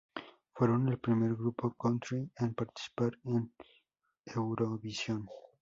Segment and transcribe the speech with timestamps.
[0.55, 3.53] Fueron el primer grupo country en participar en
[4.25, 5.29] Eurovisión.